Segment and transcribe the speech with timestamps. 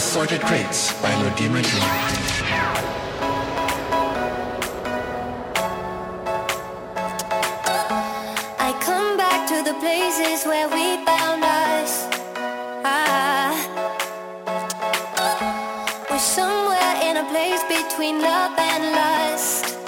[0.00, 2.20] Assorted Crates by Lodima Dream.
[9.78, 12.08] places where we found us.
[12.82, 13.52] Ah,
[16.10, 19.79] we're somewhere in a place between love and lust.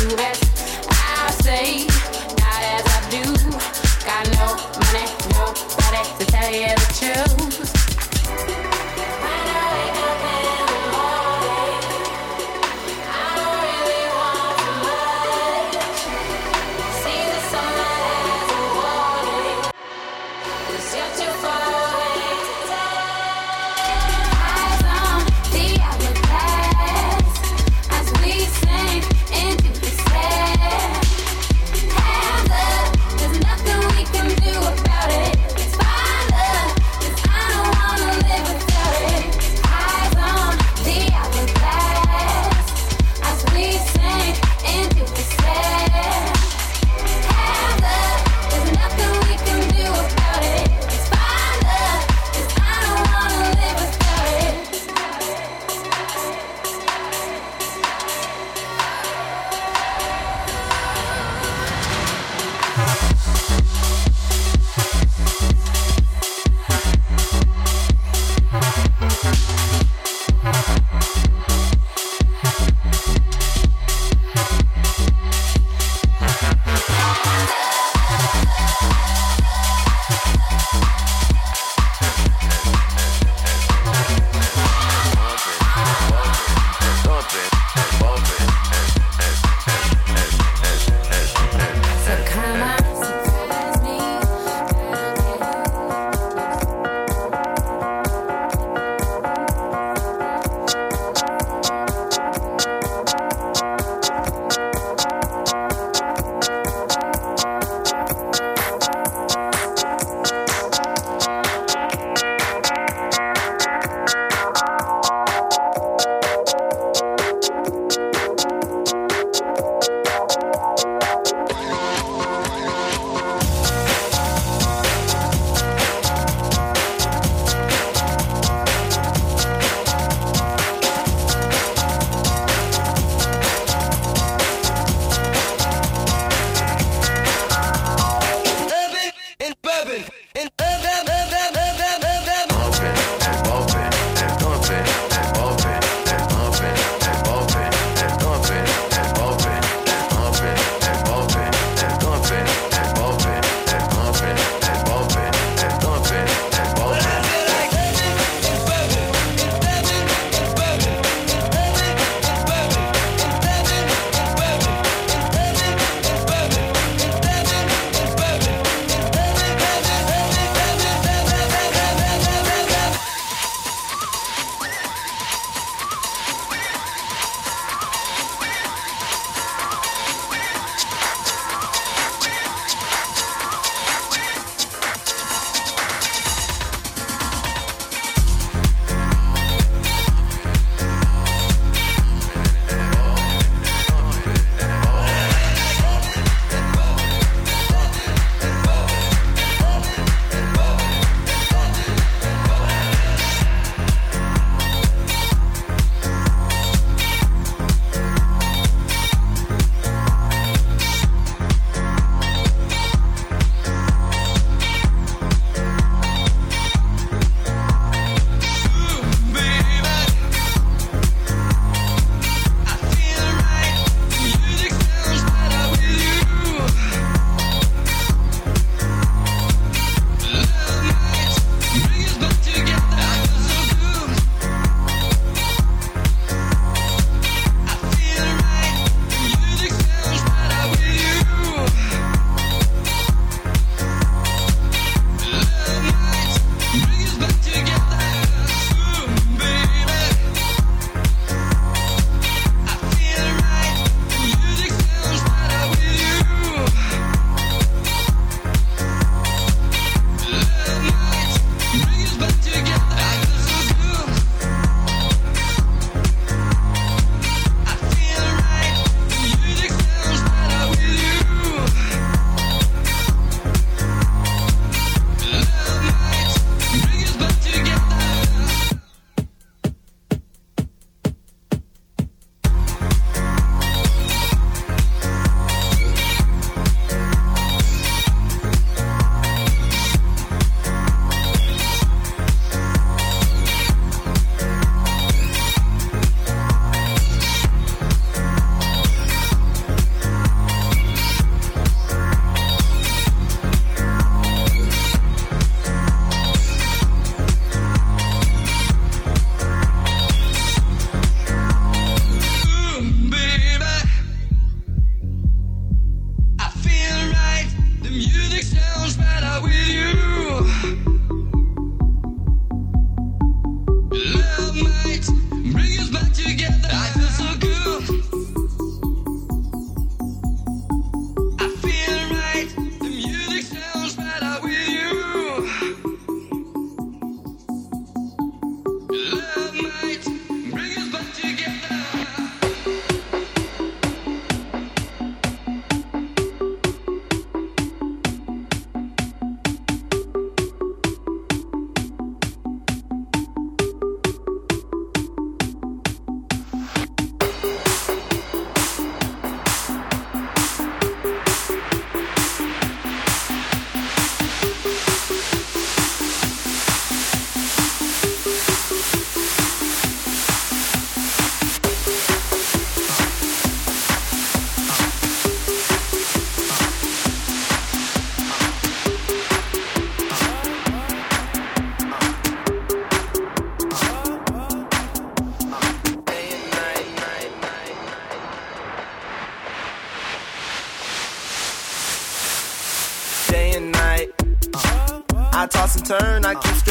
[0.00, 0.38] It's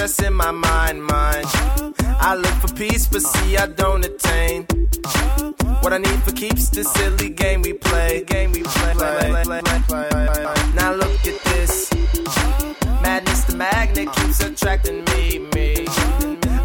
[0.07, 1.45] that's in my mind, mind.
[2.29, 4.63] I look for peace, but see, I don't attain.
[5.81, 8.23] What I need for keeps the silly game we play.
[8.23, 8.93] Game we play.
[10.75, 11.91] Now look at this.
[13.01, 15.85] Madness, the magnet keeps attracting me, me.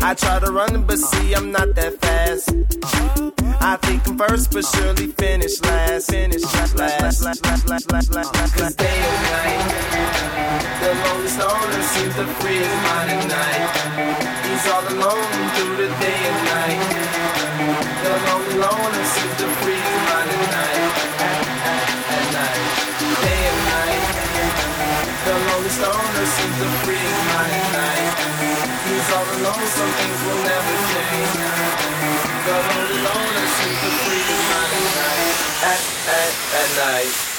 [0.01, 3.42] I try to run, but see, I'm not that fast.
[3.65, 6.11] I think I'm first, but surely finish last.
[6.11, 8.55] Finish last, last, last, last, last, last, last.
[8.59, 9.63] Cause day and night,
[10.83, 13.63] the lonely stoner seems to free his mind at night.
[14.51, 16.83] He's all alone through the day and night.
[18.03, 20.91] The lonely loner seems to free his mind at night.
[21.23, 22.67] At night,
[23.23, 24.03] day and night.
[25.23, 28.11] The lonely stoner seems to free his mind at night.
[28.91, 31.31] He's all alone, some things will never change.
[32.43, 33.42] The lonely loner
[33.85, 37.32] At, at, at night.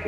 [0.00, 0.06] I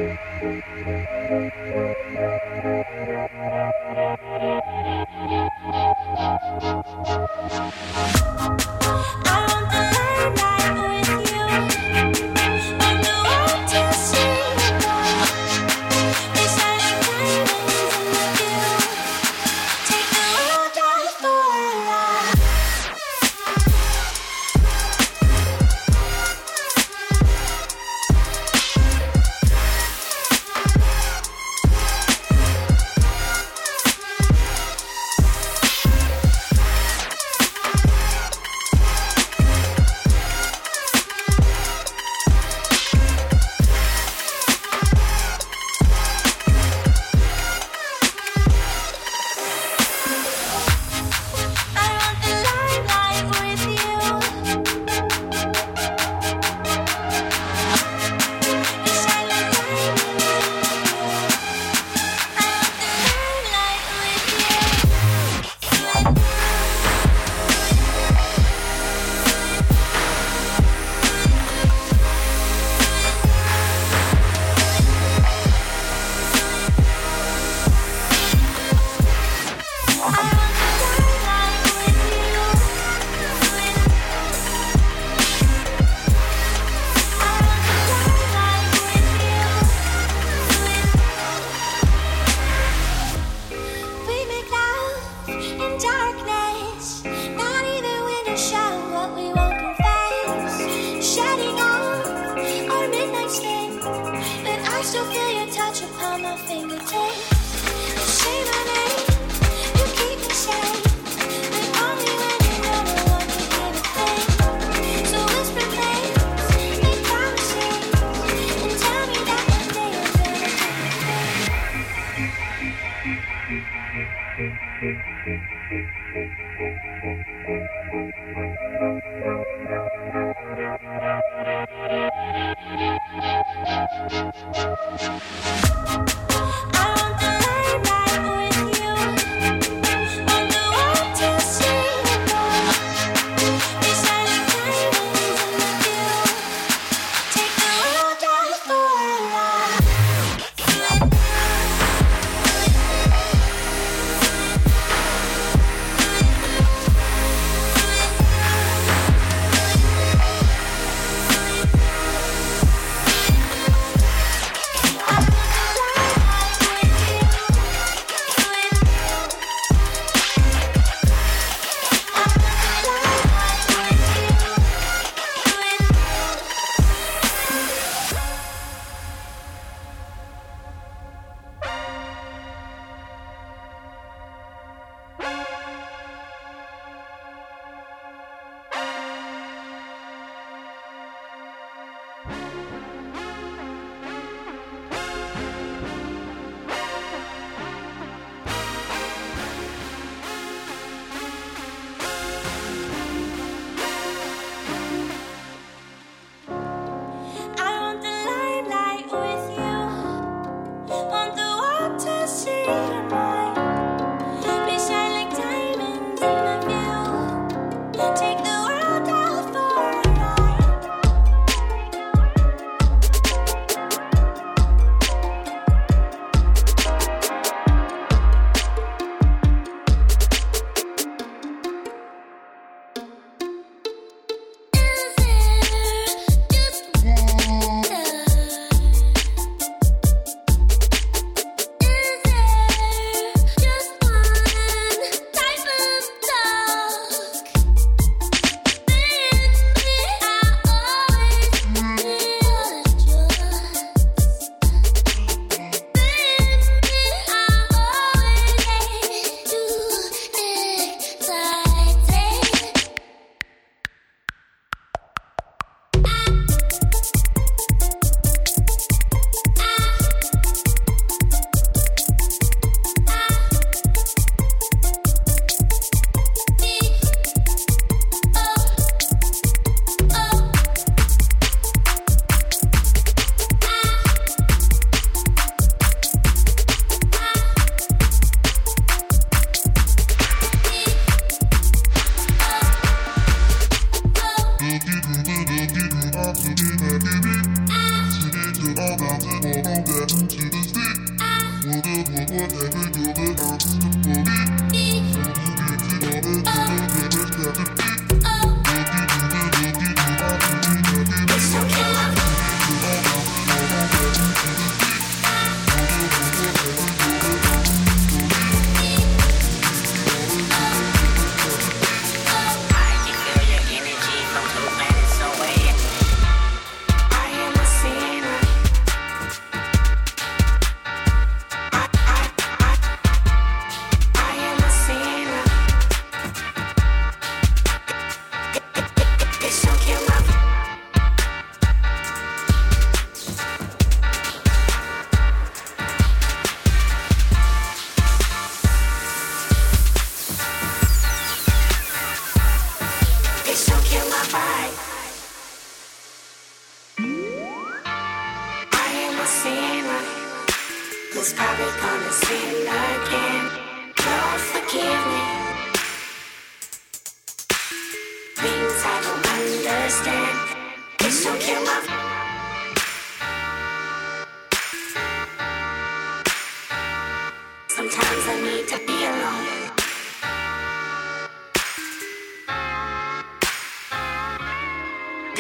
[9.27, 11.47] want the limelight with you.
[12.79, 13.83] Want the world to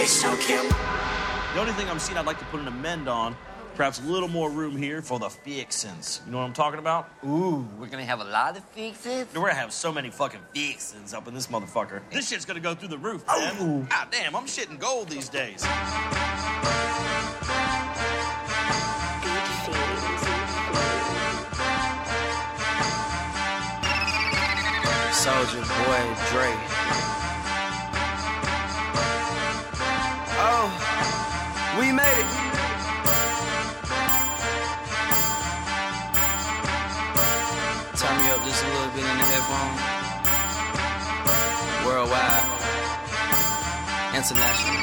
[0.00, 3.36] The only thing I'm seeing I'd like to put an amend on,
[3.74, 6.22] perhaps a little more room here for the fixins.
[6.24, 7.10] You know what I'm talking about?
[7.22, 9.26] Ooh, we're gonna have a lot of fixes.
[9.34, 12.00] We're gonna have so many fucking fixins up in this motherfucker.
[12.10, 13.80] This shit's gonna go through the roof, man.
[13.80, 15.60] God ah, damn, I'm shitting gold these days.
[25.12, 26.79] Soldier Boy Dre.
[31.80, 32.26] We made it.
[37.96, 39.74] Turn me up just a little bit in the headphone.
[41.86, 42.46] Worldwide,
[44.14, 44.76] international.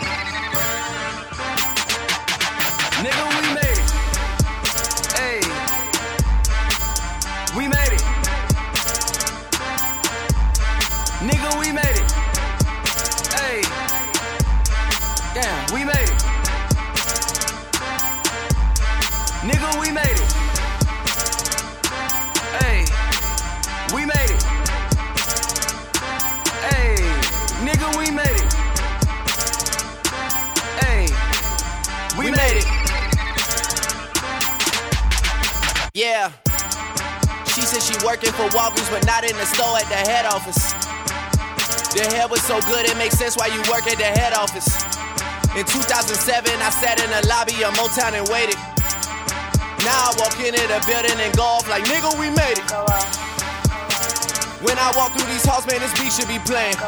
[3.03, 3.26] Nigga,
[38.07, 40.71] working for Walgreens, but not in the store at the head office.
[41.91, 44.71] The hair was so good, it makes sense why you work at the head office.
[45.59, 48.55] In 2007, I sat in the lobby of Motown and waited.
[49.83, 52.71] Now I walk into the building and go off like, nigga, we made it.
[54.63, 56.79] When I walk through these halls, man, this beat should be playing.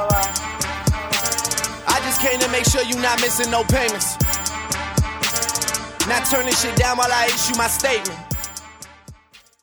[1.84, 4.16] I just came to make sure you not missing no payments.
[6.08, 8.39] Not turning shit down while I issue my statement.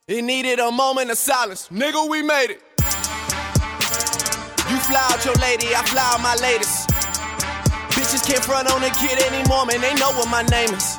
[0.09, 1.69] It needed a moment of silence.
[1.69, 2.63] Nigga, we made it.
[4.71, 6.91] You fly out your lady, I fly out my latest.
[7.91, 10.97] Bitches can't front on a kid anymore, man, they know what my name is.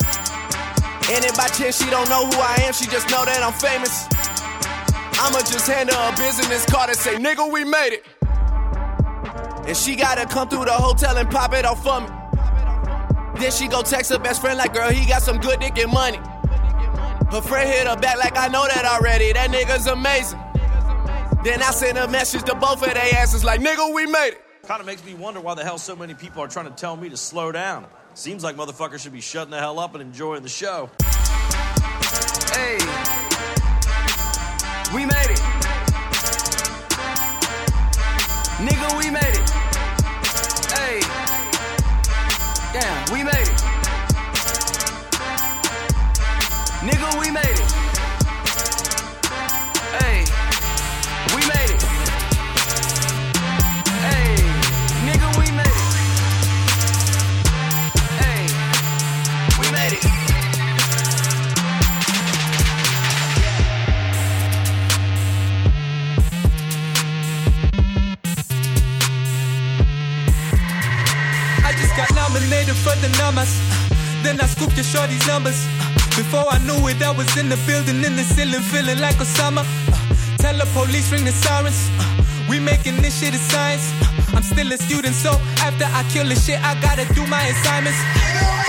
[1.08, 3.54] And if by chance she don't know who I am, she just know that I'm
[3.54, 4.12] famous.
[5.24, 8.06] I'ma just hand her a business card and say, nigga, we made it.
[9.70, 12.08] And she gotta come through the hotel and pop it off for me.
[13.40, 15.94] Then she go text her best friend like, girl, he got some good dick and
[15.94, 16.20] money.
[17.32, 19.34] Her friend hit her back like I know that already.
[19.34, 20.40] That nigga's amazing.
[21.44, 24.42] Then I sent a message to both of their asses like, nigga, we made it.
[24.64, 26.96] Kind of makes me wonder why the hell so many people are trying to tell
[26.96, 27.86] me to slow down.
[28.14, 30.90] Seems like motherfuckers should be shutting the hell up and enjoying the show.
[32.54, 32.78] Hey,
[34.94, 35.57] we made it.
[78.62, 79.62] Ceiling, feeling like Osama.
[79.62, 81.90] Uh, tell the police, ring the sirens.
[82.00, 83.92] Uh, we making this shit a science.
[84.02, 87.44] Uh, I'm still a student, so after I kill the shit, I gotta do my
[87.48, 87.98] assignments.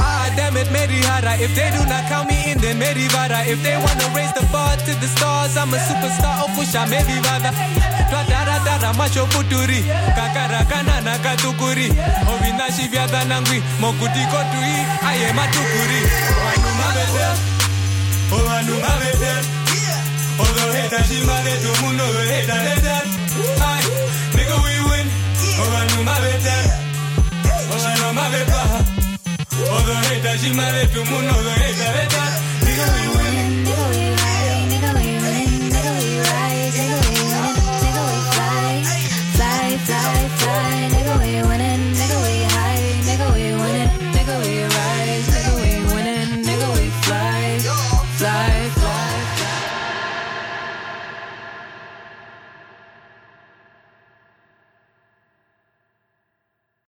[0.00, 1.38] Ah, damn it, Merihara.
[1.40, 3.46] If they do not count me in, then Merivara.
[3.46, 6.42] If they wanna raise the bar to the stars, I'm a superstar.
[6.42, 7.52] Oh, push, I'm Merivara.
[8.08, 9.84] Twadara dara macho puturi.
[10.16, 11.88] Kakara kanana katukuri.
[12.32, 13.62] Ovinashi vyada nangwi.
[13.80, 14.74] Mokuti kotui.
[15.04, 16.00] Aye matukuri.
[16.44, 17.26] Wanu mabede.
[18.32, 19.57] Oh, wanu mabede.
[20.38, 23.00] Although hate she made to mundo hate later.
[23.68, 23.86] Aye,
[24.36, 25.06] nigga we win.
[25.60, 26.56] Oh, wanu mabede.
[27.44, 28.62] Oh, wanu mabede.
[29.74, 32.26] Although hate she made to mundo hate later.
[32.64, 33.57] Nigga we win.